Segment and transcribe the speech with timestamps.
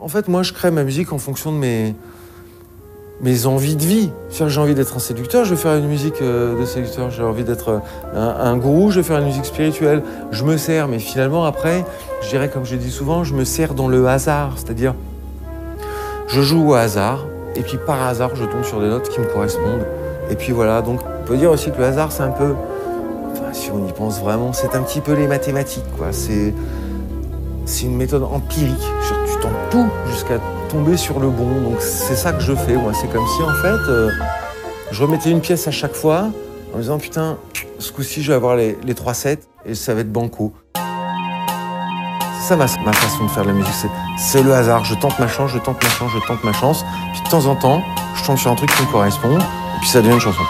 [0.00, 4.10] En fait, moi, je crée ma musique en fonction de mes, envies de vie.
[4.30, 7.10] J'ai envie d'être un séducteur, je vais faire une musique euh, de séducteur.
[7.10, 7.80] J'ai envie d'être
[8.14, 10.02] un, un, gourou, je vais faire une musique spirituelle.
[10.30, 11.84] Je me sers, mais finalement, après,
[12.22, 14.52] je dirais, comme je dis souvent, je me sers dans le hasard.
[14.56, 14.94] C'est-à-dire,
[16.28, 17.24] je joue au hasard,
[17.54, 19.86] et puis par hasard, je tombe sur des notes qui me correspondent.
[20.30, 22.54] Et puis voilà, donc on peut dire aussi que le hasard, c'est un peu,
[23.32, 26.08] enfin, si on y pense vraiment, c'est un petit peu les mathématiques, quoi.
[26.12, 26.52] C'est,
[27.82, 28.86] une méthode empirique.
[29.70, 30.38] Tout jusqu'à
[30.68, 31.60] tomber sur le bon.
[31.60, 32.92] Donc c'est ça que je fais, moi.
[32.94, 34.10] C'est comme si, en fait, euh,
[34.90, 36.28] je remettais une pièce à chaque fois
[36.72, 37.38] en me disant, putain,
[37.78, 40.52] ce coup-ci, je vais avoir les, 3 sets et ça va être banco.
[40.74, 43.72] C'est ça ma, ma, façon de faire la musique.
[44.18, 44.84] C'est le hasard.
[44.84, 46.84] Je tente ma chance, je tente ma chance, je tente ma chance.
[47.12, 47.82] Puis de temps en temps,
[48.14, 49.38] je tombe sur un truc qui me correspond.
[49.38, 50.42] Et puis ça devient une chanson.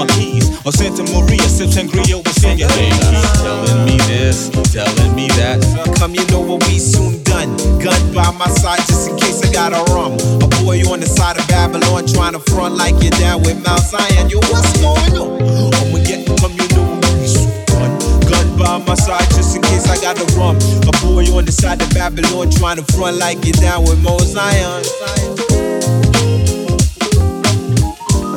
[0.00, 0.48] my keys.
[0.64, 5.60] Or Santa Maria sips sangria with Santa Telling me this, telling me that.
[5.98, 7.52] Come, you know what we soon done.
[7.80, 10.16] Gun by my side just in case I got a rum.
[10.40, 13.84] A boy on the side of Babylon trying to front like you're down with Mount
[13.84, 14.30] Zion.
[14.30, 15.36] Yo, what's going on?
[15.76, 17.92] I'ma get come, you know what we soon done.
[18.24, 20.56] Gun by my side just in case I got a rum.
[20.88, 24.24] A boy on the side of Babylon trying to front like you're down with Mount
[24.24, 25.69] Zion.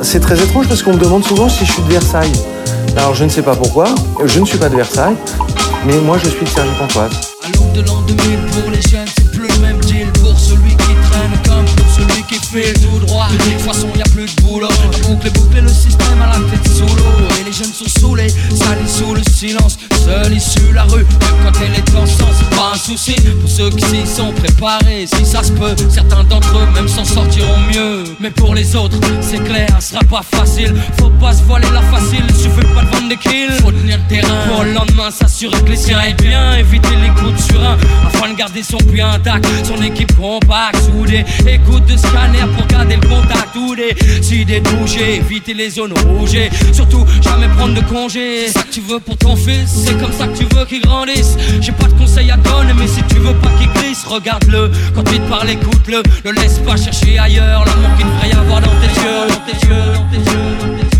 [0.04, 2.30] C'est très étrange parce qu'on me demande souvent si je suis de Versailles.
[2.96, 3.86] Alors je ne sais pas pourquoi,
[4.24, 5.16] je ne suis pas de Versailles,
[5.86, 7.10] mais moi je suis de Sergi Pontoise.
[7.42, 8.18] À de l'an 2000
[8.52, 12.22] pour les jeunes, c'est plus le même deal pour celui qui traîne comme pour celui
[12.24, 13.28] qui fait tout droit.
[13.32, 14.68] De toute façon, y a plus de boulot.
[15.08, 16.03] Boucler, boucler le système
[17.54, 19.78] jeunes sont saoulés, salis sous le silence.
[20.04, 23.14] Seul issu la rue, même quand elle est en sens, c'est pas un souci.
[23.40, 27.04] Pour ceux qui s'y sont préparés, si ça se peut, certains d'entre eux même s'en
[27.04, 28.04] sortiront mieux.
[28.20, 30.74] Mais pour les autres, c'est clair, ce sera pas facile.
[30.98, 33.52] Faut pas se voiler la facile, suffit pas de vendre des kills.
[33.62, 36.56] Faut tenir le terrain pour le lendemain s'assurer que les siens est bien.
[36.56, 37.76] Éviter les coups de surin
[38.06, 39.46] afin de garder son puits intact.
[39.64, 41.24] Son équipe compacte, soudée.
[41.46, 43.54] Écoute de scanner pour garder le contact.
[43.56, 43.94] Ou des
[44.32, 44.62] idées
[45.00, 46.36] éviter les zones rouges.
[46.72, 48.46] Surtout, jamais prendre de congé.
[48.46, 50.80] C'est ça que tu veux pour ton fils, c'est comme ça que tu veux qu'il
[50.82, 51.36] grandisse.
[51.60, 54.70] J'ai pas de conseils à donner, mais si tu veux pas qu'il glisse, regarde-le.
[54.94, 56.02] Quand il te parle, écoute-le.
[56.24, 59.66] Ne laisse pas chercher ailleurs l'amour qu'il devrait y avoir dans tes yeux, dans tes
[59.66, 60.56] yeux, dans tes yeux.
[60.60, 60.93] Dans tes yeux.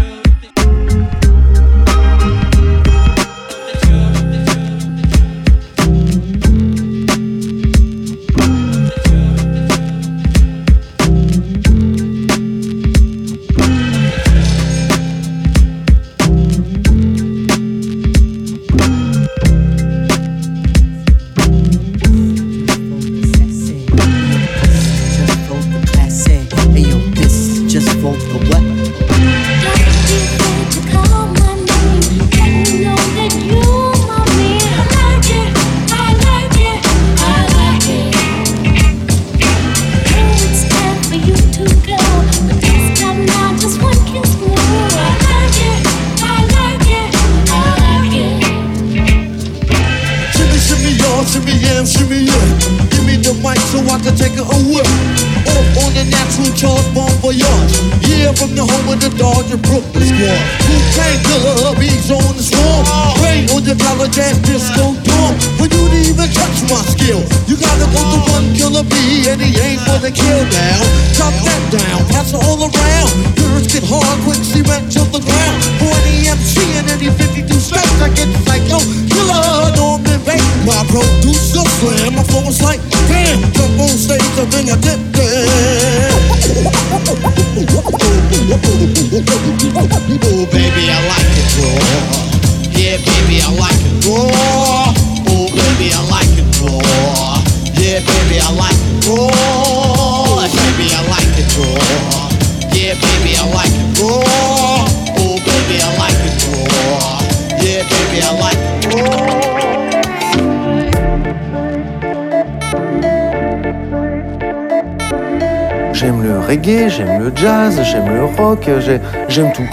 [116.05, 119.65] J'aime le reggae, j'aime le jazz, j'aime le rock, j'ai- j'aime tout.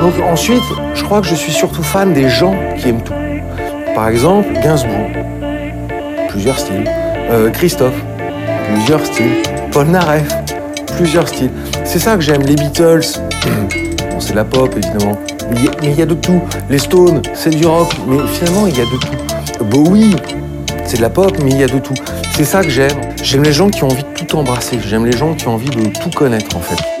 [0.00, 0.62] Donc ensuite,
[0.94, 3.12] je crois que je suis surtout fan des gens qui aiment tout.
[3.92, 5.08] Par exemple, Gainsbourg,
[6.28, 6.88] plusieurs styles.
[7.32, 8.00] Euh, Christophe,
[8.72, 9.42] plusieurs styles.
[9.72, 10.28] Paul Naref,
[10.96, 11.50] plusieurs styles.
[11.82, 12.42] C'est ça que j'aime.
[12.42, 13.18] Les Beatles,
[14.20, 15.18] c'est de la pop évidemment.
[15.50, 16.40] Mais il y a de tout.
[16.70, 19.64] Les Stones, c'est du rock, mais finalement il y a de tout.
[19.64, 20.14] Bowie,
[20.84, 21.94] c'est de la pop, mais il y a de tout.
[22.36, 23.00] C'est ça que j'aime.
[23.22, 24.78] J'aime les gens qui ont envie de tout embrasser.
[24.84, 26.91] J'aime les gens qui ont envie de tout connaître, en fait.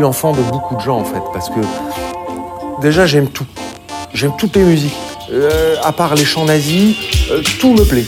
[0.00, 1.60] Suis l'enfant de beaucoup de gens, en fait, parce que
[2.80, 3.46] déjà, j'aime tout.
[4.14, 4.96] J'aime toutes les musiques.
[5.30, 6.96] euh, à part les chants nazis,
[7.30, 8.06] euh, tout me plaît.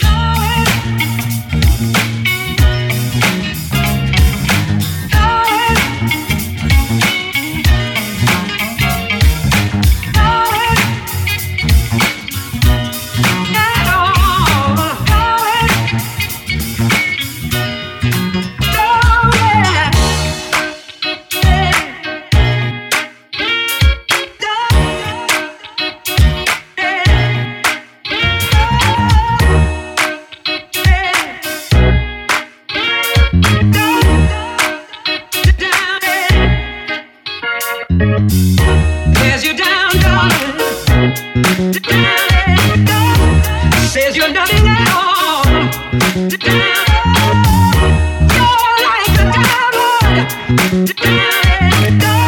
[50.49, 50.87] Yeah,
[52.01, 52.22] yeah.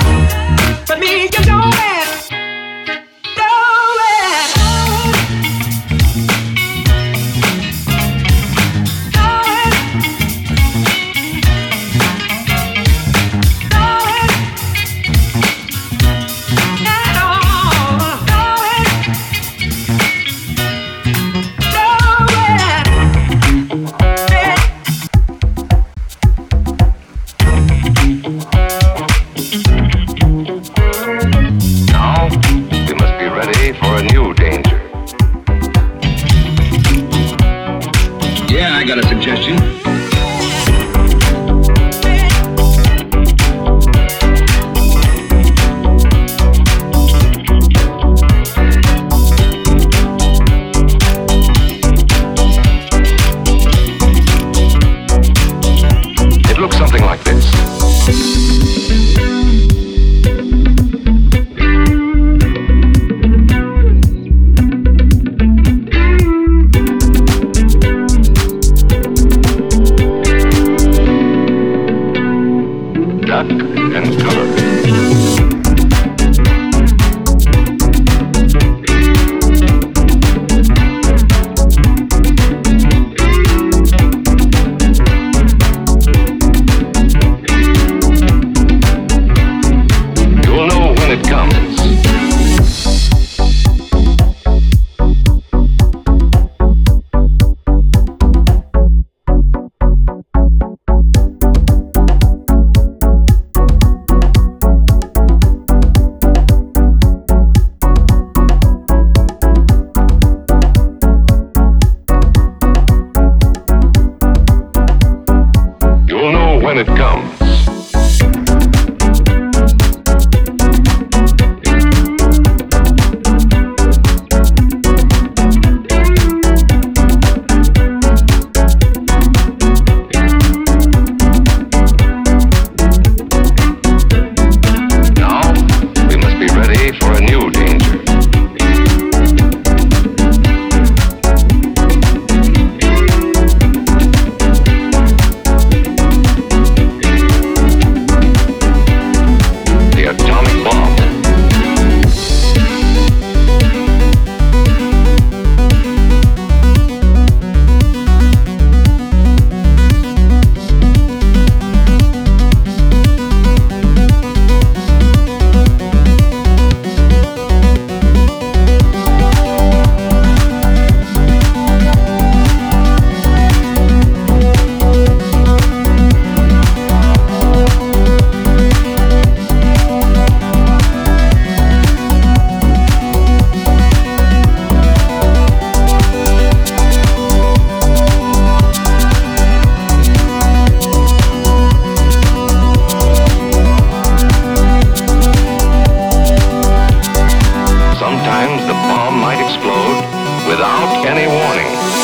[198.14, 202.03] Sometimes the bomb might explode without any warning.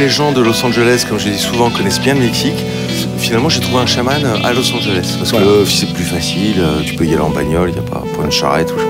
[0.00, 2.56] Les gens de Los Angeles, comme je dis souvent, connaissent bien le Mexique,
[3.18, 5.14] finalement j'ai trouvé un chaman à Los Angeles.
[5.18, 5.46] Parce Voilà.
[5.46, 8.02] que c'est plus facile, euh, tu peux y aller en bagnole, il n'y a pas
[8.14, 8.84] point de charrette ou je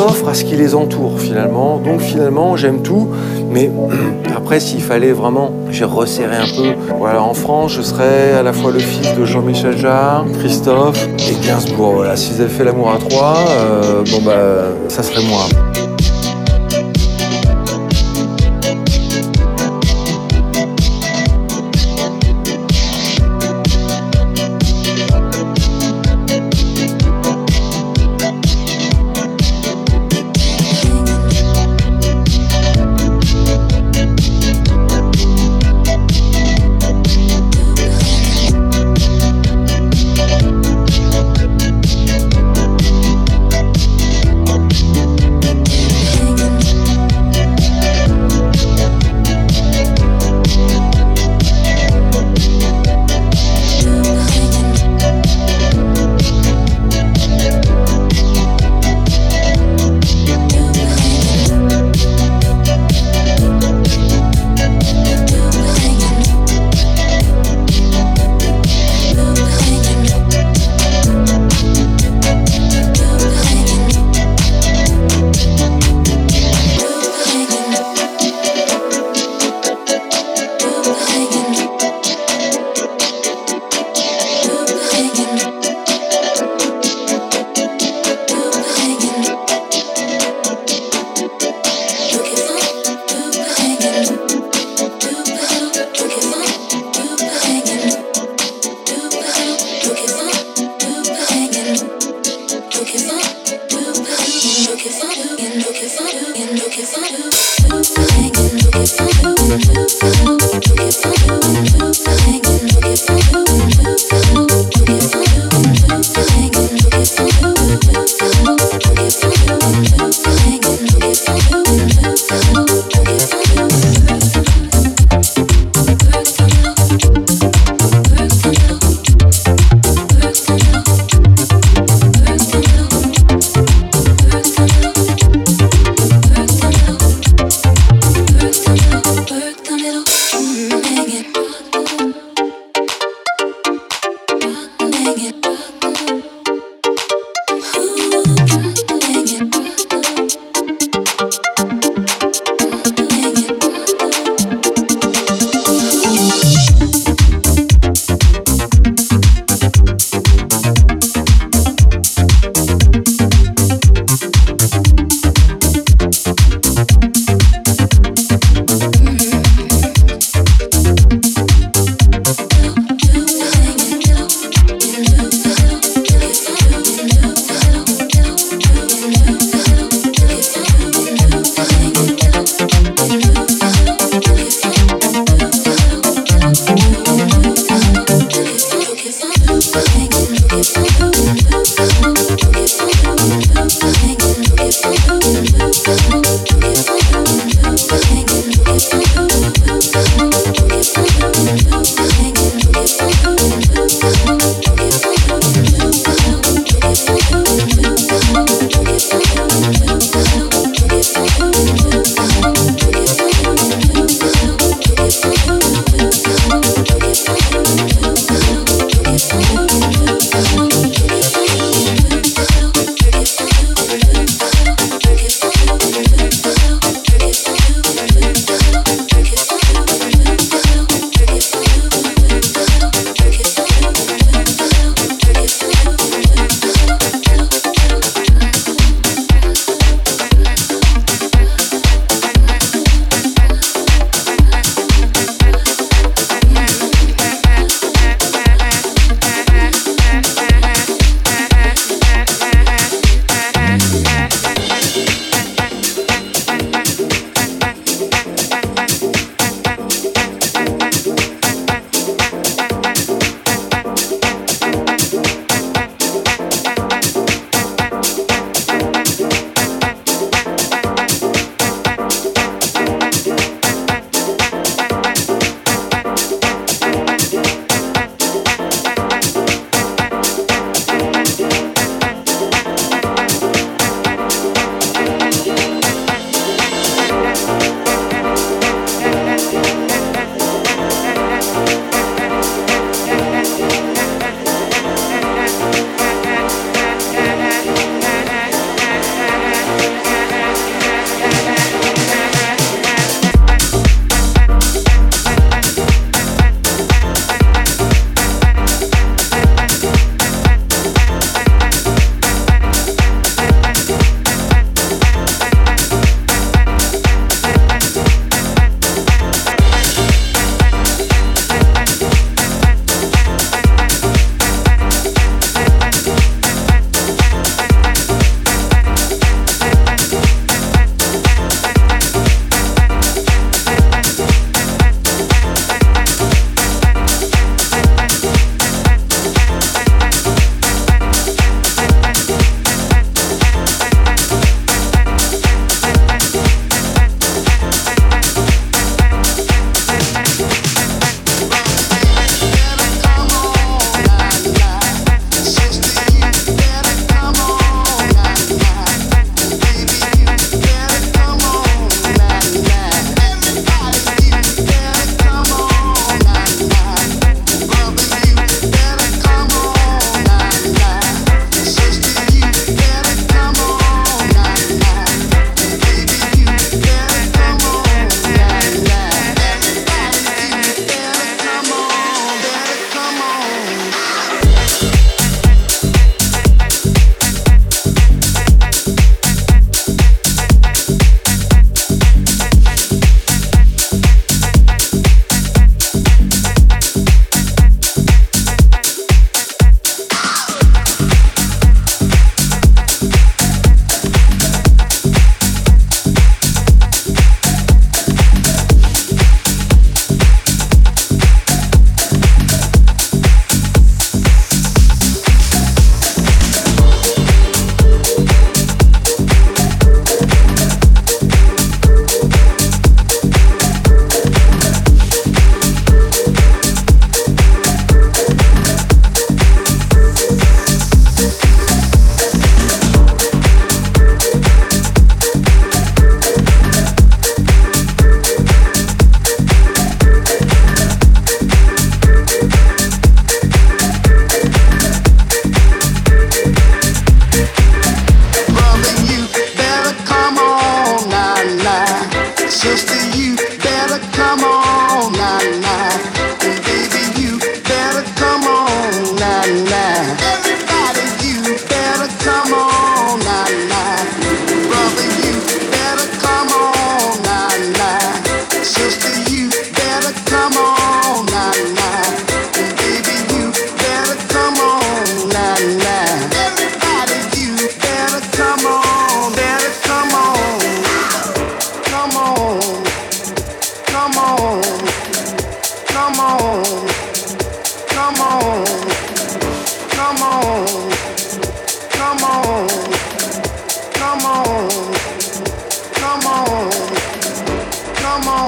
[0.00, 1.78] à ce qui les entoure, finalement.
[1.78, 3.08] Donc, finalement, j'aime tout.
[3.50, 3.70] Mais
[4.36, 6.94] après, s'il fallait vraiment, j'ai resserré un peu.
[6.98, 11.46] Voilà, en France, je serais à la fois le fils de Jean-Michel Jarre, Christophe et
[11.46, 11.94] Gainsbourg.
[11.96, 15.69] Voilà, s'ils avaient fait l'amour à trois, euh, bon bah, ça serait moi.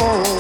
[0.05, 0.32] oh.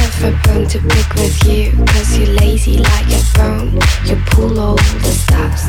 [0.00, 3.78] have a bone to pick with you, cause you're lazy like a bone.
[4.06, 5.68] You pull all the stops.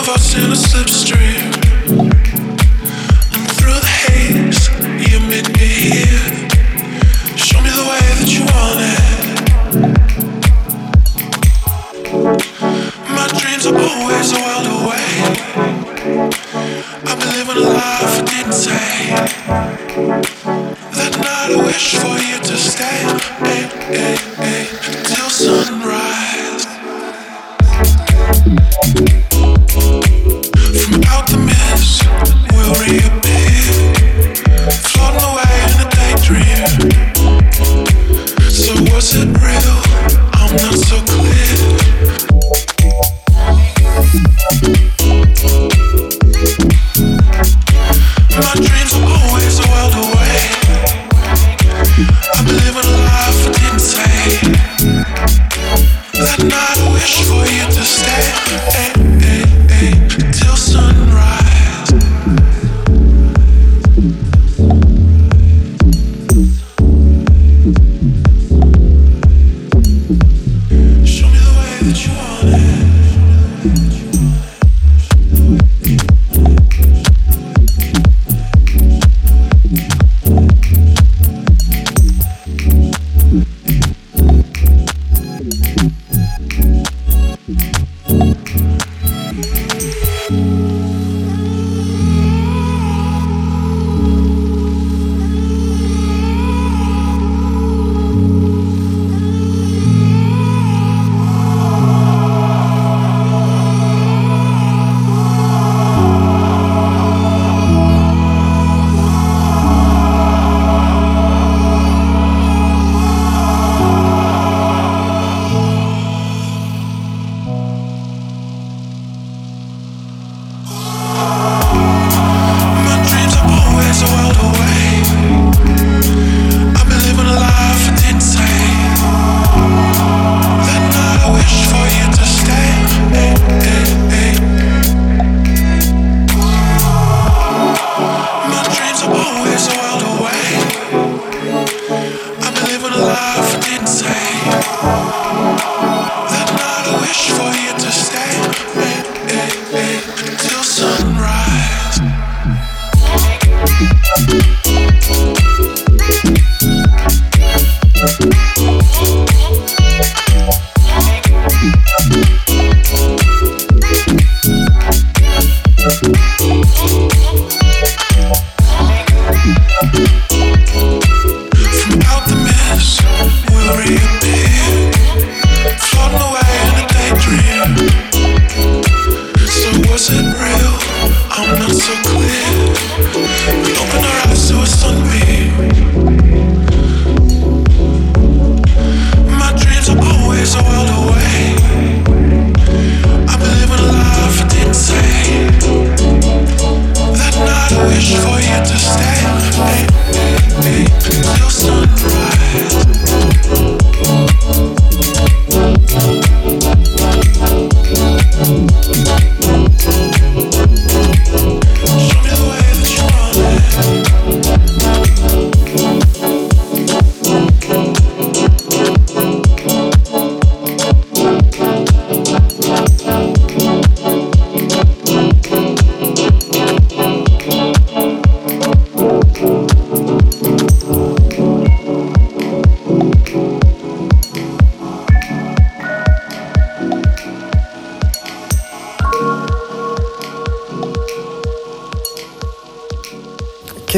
[0.00, 2.19] Of us in a slipstream.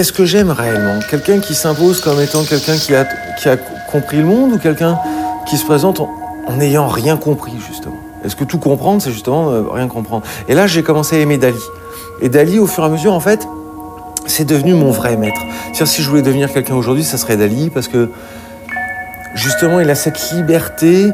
[0.03, 3.57] Qu'est-ce que j'aime réellement Quelqu'un qui s'impose comme étant quelqu'un qui a,
[3.89, 4.99] compris le monde ou quelqu'un
[5.47, 9.63] qui se présente en n'ayant rien compris, justement Est-ce que tout comprendre, c'est justement euh,
[9.71, 10.25] rien comprendre?
[10.49, 11.63] Et là, j'ai commencé à aimer Dali.
[12.21, 13.47] Et Dali, au fur et à mesure, en fait,
[14.27, 15.41] c'est devenu mon vrai maître.
[15.73, 18.09] Si je voulais devenir quelqu'un aujourd'hui, ça serait Dali, parce que
[19.37, 21.13] justement, il a cette liberté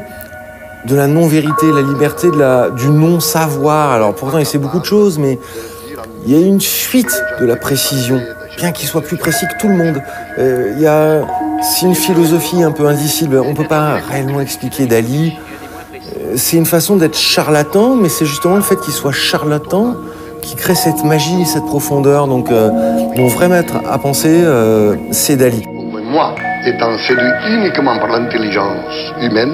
[0.85, 2.29] de la non-vérité, la liberté
[2.75, 3.91] du non-savoir.
[3.91, 5.37] Alors pourtant, il sait beaucoup de choses, mais
[6.25, 8.19] il y a une fuite de la précision,
[8.59, 10.01] bien qu'il soit plus précis que tout le monde.
[10.37, 11.21] Euh, il y a,
[11.61, 13.41] c'est une philosophie un peu indicible.
[13.43, 15.37] On ne peut pas réellement expliquer Dali.
[15.93, 19.95] Euh, C'est une façon d'être charlatan, mais c'est justement le fait qu'il soit charlatan
[20.41, 22.27] qui crée cette magie, cette profondeur.
[22.27, 22.69] Donc, euh,
[23.17, 25.63] mon vrai maître à penser, euh, c'est Dali.
[26.15, 26.35] Moi,
[26.65, 29.53] étant séduit uniquement par l'intelligence humaine,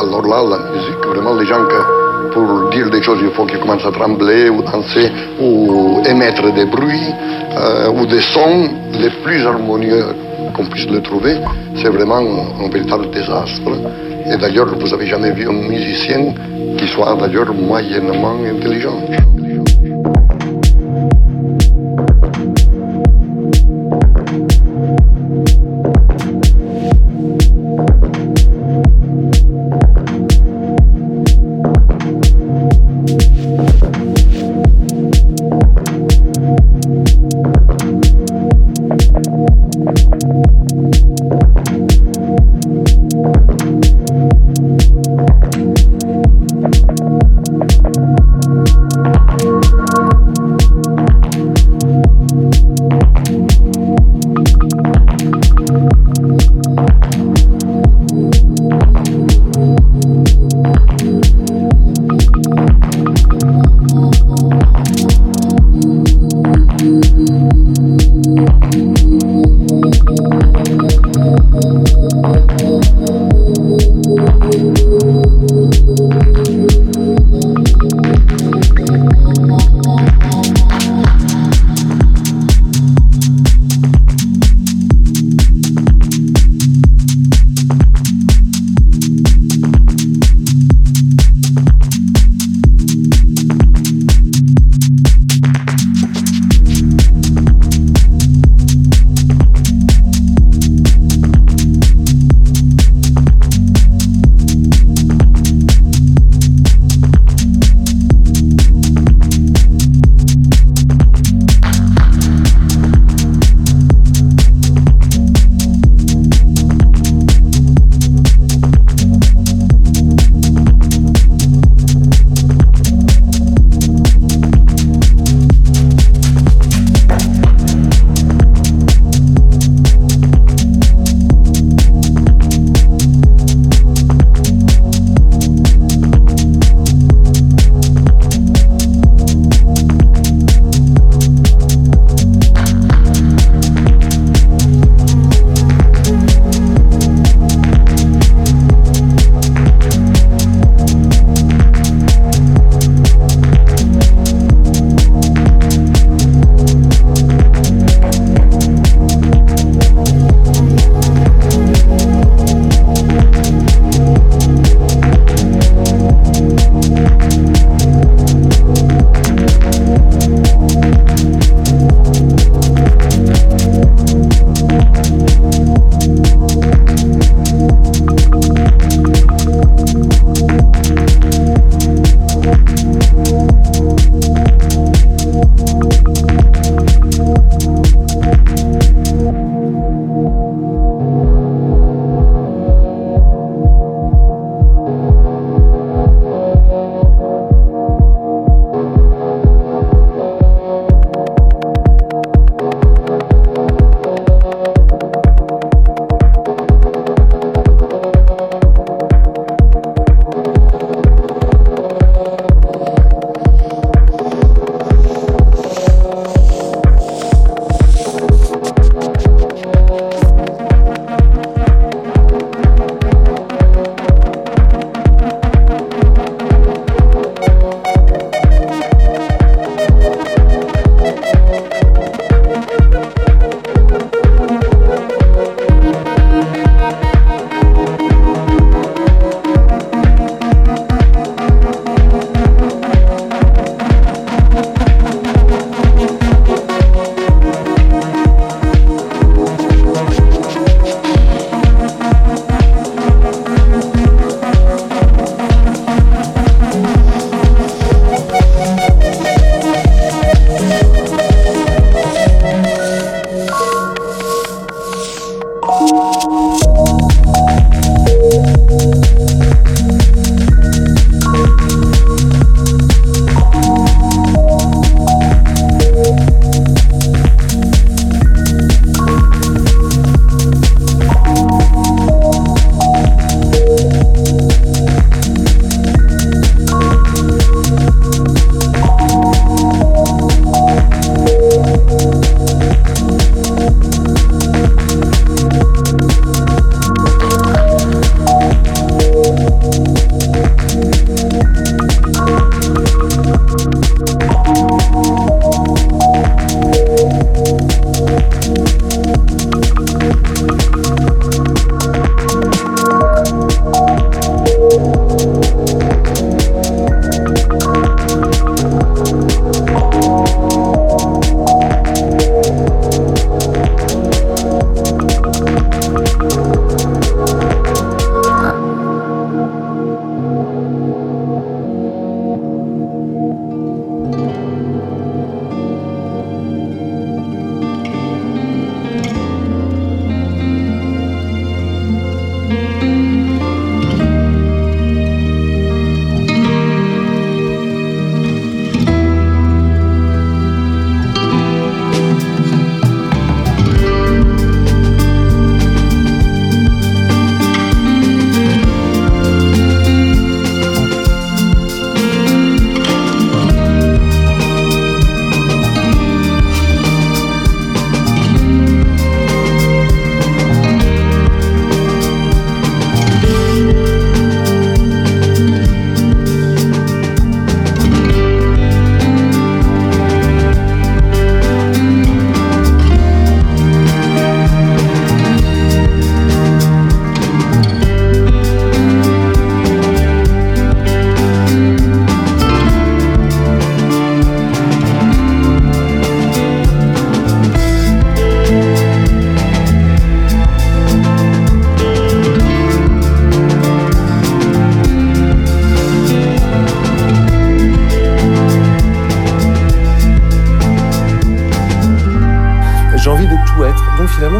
[0.00, 1.80] alors là, la musique, vraiment, les gens que
[2.34, 2.48] pour
[3.08, 7.10] choses, il faut qu'ils commencent à trembler ou danser ou émettre des bruits
[7.56, 8.68] euh, ou des sons
[9.00, 10.04] les plus harmonieux
[10.54, 11.36] qu'on puisse le trouver,
[11.76, 12.22] c'est vraiment
[12.62, 13.72] un véritable désastre.
[14.30, 16.34] Et d'ailleurs, vous n'avez jamais vu un musicien
[16.76, 18.98] qui soit d'ailleurs moyennement intelligent.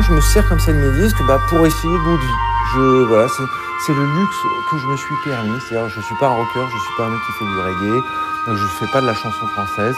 [0.08, 2.40] Je me sers comme ça de mes disques bah, pour essayer d'autres vies.
[2.74, 4.36] Je, voilà, c'est, le luxe
[4.70, 5.60] que je me suis permis.
[5.60, 8.02] C'est-à-dire, je suis pas un rocker, je suis pas un mec qui fait du reggae,
[8.48, 9.96] je fais pas de la chanson française,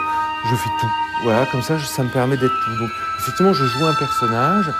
[0.51, 0.91] je fais tout.
[1.23, 2.77] Voilà, comme ça, ça me permet d'être tout.
[2.79, 4.71] Donc, effectivement, je joue un personnage,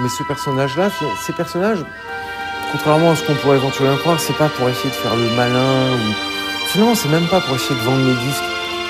[0.00, 0.88] mais ce personnage-là,
[1.24, 1.84] ces personnages,
[2.72, 5.92] contrairement à ce qu'on pourrait éventuellement croire, c'est pas pour essayer de faire le malin
[5.92, 6.14] ou
[6.72, 8.44] finalement, c'est même pas pour essayer de vendre mes disques.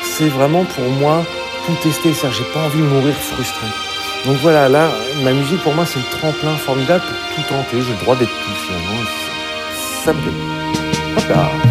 [0.05, 1.25] C'est vraiment pour moi
[1.67, 2.15] tout tester.
[2.15, 3.90] C'est-à-dire, j'ai pas envie de mourir frustré.
[4.27, 4.91] Donc voilà, là,
[5.23, 7.83] ma musique pour moi, c'est le tremplin formidable pour tout tenter.
[7.83, 9.01] J'ai le droit d'être tout finalement.
[10.05, 11.17] Ça, me plaît.
[11.17, 11.70] Hop là.